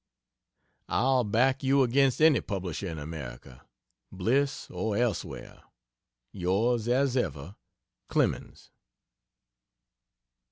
[0.89, 3.67] I'll back you against any publisher in America,
[4.11, 5.61] Bliss or elsewhere.
[6.33, 7.55] Yrs as ever
[8.09, 8.71] CLEMENS.